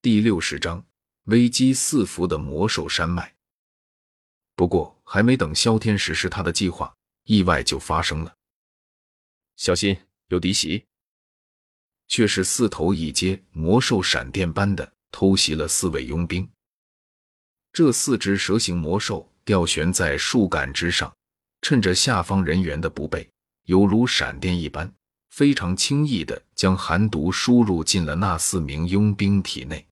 [0.00, 0.86] 第六十章
[1.24, 3.34] 危机四伏的魔兽山脉。
[4.54, 8.32] 不过，还没等萧天实施他的计划，意外就发生了。
[9.56, 9.98] 小心，
[10.28, 10.86] 有敌袭！
[12.06, 16.48] 却是四头一阶魔兽闪电般的偷袭了四位佣兵。
[17.72, 21.12] 这四只蛇形魔兽吊悬在树干之上，
[21.60, 23.28] 趁着下方人员的不备，
[23.64, 24.94] 犹如闪电一般。
[25.30, 29.87] 非常轻易的将寒毒输入进了那四名佣兵体内。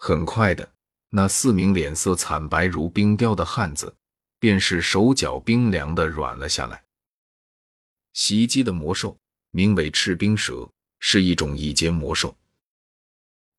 [0.00, 0.66] 很快的，
[1.10, 3.92] 那四名脸色惨白如冰雕的汉子，
[4.38, 6.82] 便是手脚冰凉的软了下来。
[8.12, 9.18] 袭击的魔兽
[9.50, 10.66] 名为赤冰蛇，
[11.00, 12.34] 是一种一阶魔兽。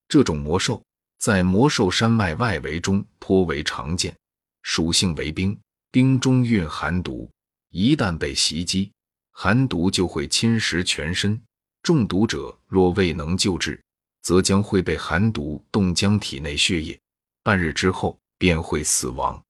[0.08, 0.82] 这种魔兽
[1.20, 4.18] 在魔兽山脉外围中颇为常见，
[4.64, 5.60] 属性为冰，
[5.92, 7.30] 冰中蕴寒毒，
[7.70, 8.90] 一旦被袭击。
[9.32, 11.40] 寒毒就会侵蚀全身，
[11.84, 13.80] 中毒者若未能救治，
[14.22, 17.00] 则将会被寒毒冻僵体内血液，
[17.44, 19.44] 半日之后便会死亡。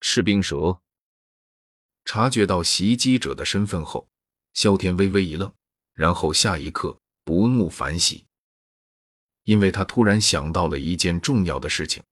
[0.00, 0.78] 赤冰蛇
[2.04, 4.08] 察觉到袭击者的身份后，
[4.54, 5.52] 萧天微微一愣，
[5.94, 8.26] 然后下一刻不怒反喜，
[9.44, 12.02] 因为他突然想到了一件重要的事情，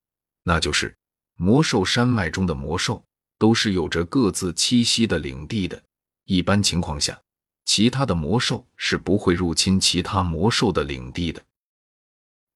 [0.42, 0.97] 那就是
[1.36, 3.04] 魔兽山脉中的魔兽
[3.38, 5.80] 都是有着各自栖息的领地的。
[6.24, 7.20] 一般情况下，
[7.64, 11.42] 其他的魔兽是不会入侵其他魔兽的领地的。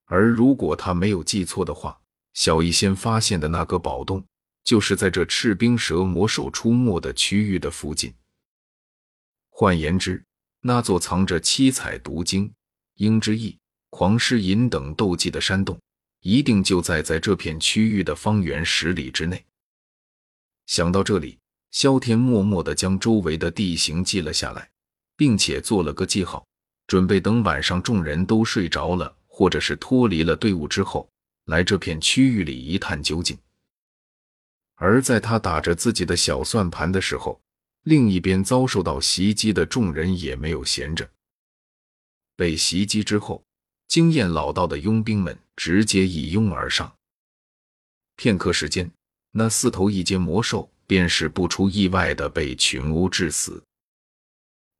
[0.04, 2.00] 而如果他没有记错的话，
[2.34, 4.24] 小医仙发现的那个宝洞，
[4.64, 8.14] 就是在这赤冰蛇魔兽出没的区域的附近。
[9.48, 10.24] 换言之，
[10.60, 12.52] 那座藏着七彩毒晶、
[12.94, 13.58] 鹰之翼、
[13.90, 15.78] 狂狮银等斗技的山洞，
[16.20, 19.44] 一定就在在这片区域的方圆十里之内。
[20.66, 21.38] 想到这里。
[21.70, 24.70] 萧天默默地将周围的地形记了下来，
[25.18, 26.46] 并且做了个记号，
[26.86, 31.06] 准备等晚上众人都睡着了，或者是脱离了队伍之后，
[31.46, 33.36] 来这片区域里一探究竟。
[34.76, 37.40] 而在他打着自己的小算盘的时候，
[37.82, 41.10] 另一边遭受到袭击的众人也没有闲着。
[42.36, 43.42] 被袭击之后，
[43.88, 46.94] 经验老道的佣兵们直接一拥而上。
[48.14, 48.88] 片刻时间，
[49.32, 50.70] 那四头一阶魔兽。
[50.88, 53.62] 便是不出意外的被群殴致死，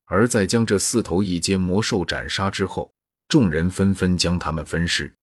[0.08, 2.92] 而在将这四头一阶魔兽斩杀之后，
[3.28, 5.14] 众人纷纷将他们分尸，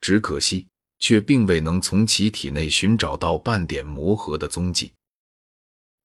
[0.00, 4.92] 只可惜却并未能从其体内寻找到半点魔核的踪迹。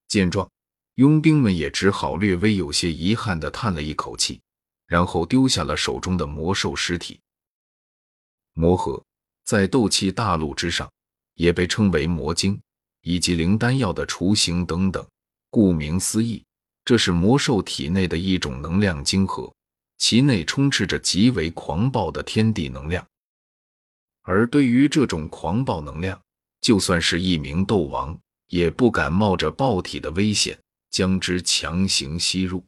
[0.08, 0.50] 见状，
[0.96, 4.40] 佣兵们也只好略微有些遗憾的叹了一口气，
[4.88, 7.20] 然后丢下了手中的魔兽尸体。
[8.54, 9.04] 魔核
[9.44, 10.90] 在斗气大陆之上
[11.34, 12.60] 也被称为魔晶。
[13.08, 15.08] 以及灵丹药的雏形等等，
[15.52, 16.44] 顾名思义，
[16.86, 19.52] 这是魔兽体内的一种能量晶核，
[19.98, 23.06] 其内充斥着极为狂暴的天地能量。
[24.22, 26.22] 而对于这种狂暴能量，
[26.62, 30.58] 就算是一名斗王也不敢冒着爆体的危险
[30.92, 32.64] 将之强行吸入。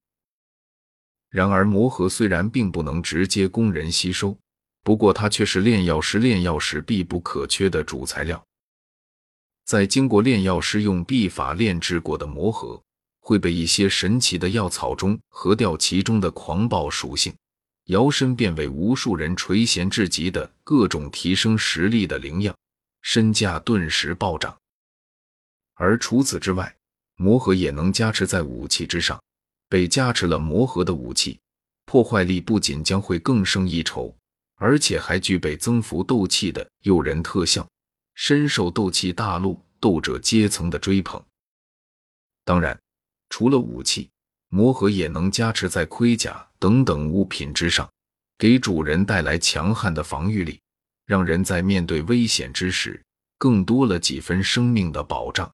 [1.30, 4.36] 然而，魔核虽然并不能直接供人吸收，
[4.82, 8.44] 不过它却是炼药师炼药时必不可缺的主材料。
[9.66, 12.82] 在经过炼药师用秘法炼制过的魔核，
[13.28, 17.36] 会被一些神奇的药草中合掉其中的狂暴属性，
[17.88, 22.56] 摇身变为无数人垂涎至极的各种提升实力的灵药，
[23.02, 24.58] 身价顿时暴涨。
[25.74, 26.74] 而除此之外，
[27.18, 29.22] 魔核也能加持在武器之上，
[29.68, 31.38] 被加持了魔核的武器，
[31.84, 34.16] 破坏力不仅将会更胜一筹，
[34.56, 37.68] 而且还具备增幅斗气的诱人特效。
[38.16, 41.22] 深受斗气大陆斗者阶层的追捧。
[42.46, 42.80] 当然，
[43.30, 44.10] 除了武器，
[44.50, 47.90] 魔核也能加持在盔甲等等物品之上，
[48.38, 50.60] 给主人带来强悍的防御力，
[51.06, 53.04] 让人在面对危险之时
[53.38, 55.52] 更多了几分生命的保障。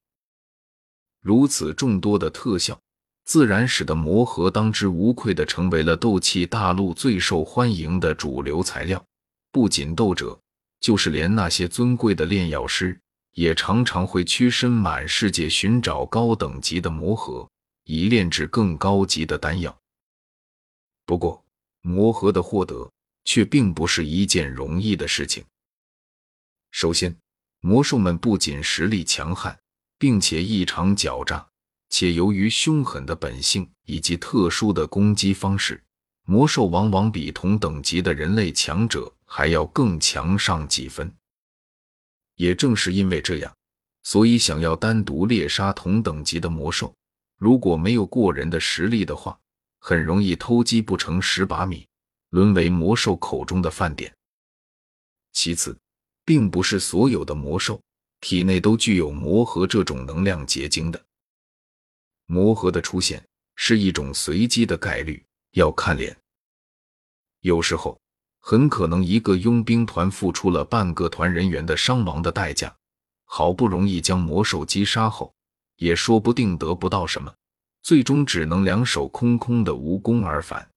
[1.21, 2.79] 如此众多的特效，
[3.25, 9.03] 自然使得魔核当之无愧的成为了斗气大陆最受欢迎的主流材料。
[9.51, 10.37] 不仅斗者。
[10.83, 12.99] 就是连那些尊贵的炼药师，
[13.35, 17.49] 也常常会屈身满世界寻找高等级的魔核，
[17.83, 19.77] 以炼制更高级的丹药。
[21.05, 21.43] 不过，
[21.81, 22.91] 魔核的获得
[23.25, 25.43] 却并不是一件容易的事情。
[26.71, 27.15] 首先，
[27.61, 29.57] 魔兽们不仅实力强悍，
[29.97, 31.47] 并且异常狡诈，
[31.89, 35.83] 且由于凶狠的本性以及特殊的攻击方式，
[36.25, 39.13] 魔兽往往比同等级的人类强者。
[39.35, 41.11] 还要更强上几分。
[42.35, 43.51] 也正是因为这样，
[44.03, 46.93] 所以想要单独猎杀同等级的魔兽，
[47.43, 49.37] 如果没有过人的实力的话，
[49.79, 51.85] 很容易偷鸡不成蚀把米，
[52.29, 54.15] 沦为魔兽口中的饭点。
[55.33, 55.77] 其次，
[56.23, 57.81] 并不是所有的魔兽
[58.21, 61.05] 体内都具有魔核这种能量结晶的。
[62.27, 63.21] 魔核的出现
[63.57, 66.17] 是一种随机的概率，要看脸。
[67.41, 67.99] 有时候，
[68.39, 72.73] 很可能一个佣兵团付出了半个团人员的伤亡的代价，
[73.25, 75.35] 好不容易将魔兽击杀后，
[75.77, 77.33] 也说不定得不到什么，
[77.81, 80.69] 最终只能两手空空的无功而返。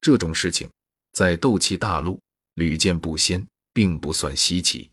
[0.00, 0.68] 这种事情
[1.12, 2.20] 在斗气大陆
[2.54, 4.90] 屡见不鲜，并不算稀奇。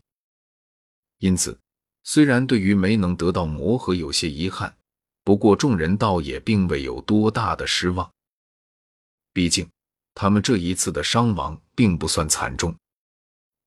[1.18, 1.58] 因此，
[2.04, 4.76] 虽然对于没能得到魔核有些遗憾，
[5.24, 8.10] 不过众人倒也并未有多大的失望。
[9.32, 9.68] 毕竟。
[10.12, 12.76] 他们这一次的伤亡并不算惨重，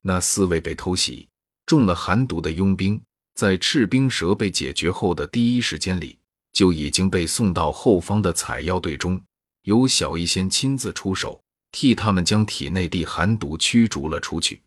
[0.02, 1.28] 那四位被偷袭、
[1.66, 3.02] 中了寒毒的佣兵，
[3.36, 6.18] 在赤冰蛇被解决后的第一时间里，
[6.52, 9.22] 就已经被送到后方的采药队中，
[9.64, 14.62] 由小医仙亲自出手，替他们将体内的寒毒驱逐了出去。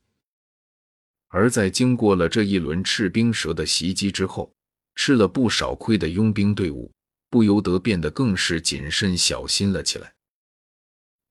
[1.28, 4.52] 而在经过了这一轮赤冰蛇的袭击之后，
[4.94, 6.90] 吃了不少亏的佣兵队伍，
[7.30, 10.12] 不由得变得更是谨慎小心了起来。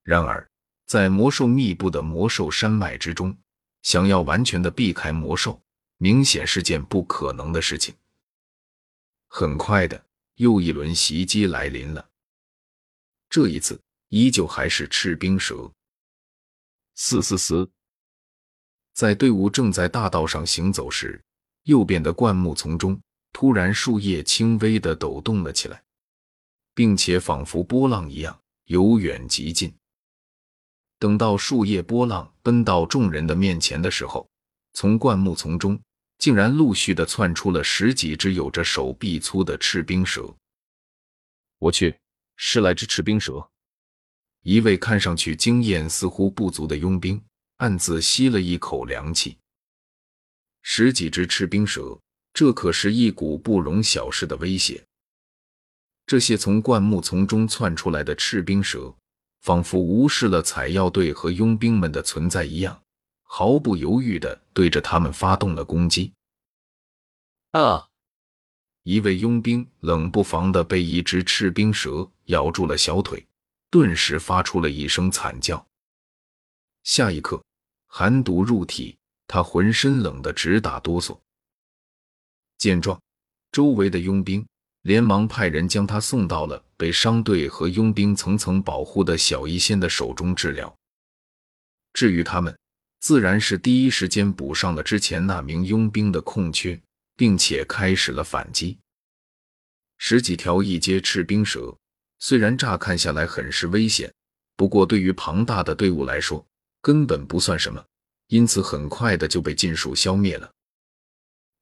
[0.04, 0.48] 然而，
[0.86, 3.36] 在魔兽密布的魔兽山脉之中，
[3.82, 5.60] 想要完全的避开魔兽，
[5.98, 7.94] 明显是件不可能的事情。
[9.28, 10.06] 很快的，
[10.36, 12.08] 又一轮袭击来临了。
[13.28, 15.70] 这一次，依旧还是赤冰蛇。
[16.94, 17.68] 嘶嘶嘶！
[18.94, 21.22] 在队伍正在大道上行走时，
[21.64, 22.98] 右边的灌木丛中
[23.32, 25.82] 突然树叶轻微的抖动了起来，
[26.72, 29.74] 并且仿佛波浪一样由远及近。
[30.98, 34.26] 等到树叶波浪奔到众人的面前的时候，
[34.72, 35.78] 从灌木丛中
[36.18, 40.34] 竟然陆续的窜出了十几只有着手臂粗的赤冰蛇。
[41.58, 41.98] 我去，
[42.36, 43.50] 十来只赤冰蛇！
[44.42, 47.22] 一位看上去经验似乎不足的佣兵
[47.56, 49.38] 暗自吸了一口凉气。
[50.62, 51.98] 十几只赤冰蛇，
[52.32, 54.84] 这可是一股不容小视的威胁。
[56.06, 58.94] 这些从灌木丛中窜出来的赤冰蛇。
[59.42, 62.82] 仿佛无视了采药队和佣兵们的存在一样，
[63.26, 66.12] 毫不犹豫的对着他们发动了攻击。
[67.50, 67.86] 啊！
[68.82, 73.26] 一位佣兵冷不防的被一只赤冰蛇咬住了小腿，
[73.68, 75.66] 顿时发出了一声惨叫。
[76.84, 77.44] 下一刻，
[77.86, 78.96] 寒毒入体，
[79.26, 81.18] 他浑身冷得直打哆嗦。
[82.58, 83.00] 见状，
[83.52, 84.46] 周围的佣兵。
[84.82, 90.72] 连忙派人将他送到了被商队和佣兵层层保护的小医仙的手中治疗。
[91.92, 92.56] 至于他们，
[93.06, 96.76] 自然是第一时间补上了之前那名佣兵的空缺，
[97.14, 98.76] 并且开始了反击。
[99.96, 101.72] 十几条一阶赤冰蛇，
[102.18, 104.12] 虽然乍看下来很是危险，
[104.56, 106.44] 不过对于庞大的队伍来说，
[106.82, 107.80] 根本不算什么，
[108.26, 110.50] 因此很快的就被尽数消灭了。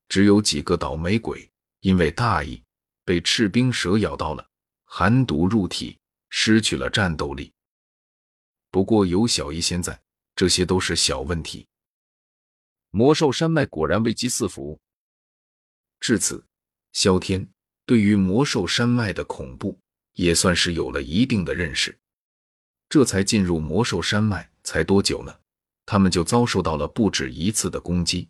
[0.09, 1.47] 只有几个倒霉鬼
[1.81, 2.63] 因为大意。
[3.05, 4.49] 被赤冰蛇咬到了，
[4.87, 5.99] 寒毒入体，
[6.31, 7.53] 失去了战斗力。
[8.71, 10.01] 不过有小医仙在，
[10.37, 11.67] 这些都是小问题。
[12.91, 14.79] 魔兽山脉果然危机四伏。
[16.01, 16.45] 至此，
[16.93, 17.49] 萧天
[17.87, 19.79] 对于魔兽山脉的恐怖
[20.13, 21.99] 也算是有了一定的认识。
[22.89, 25.35] 这才进入魔兽山脉才多久呢？
[25.87, 28.29] 他们就遭受到了不止一次的攻击，